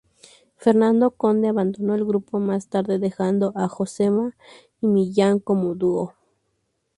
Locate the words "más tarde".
2.39-2.97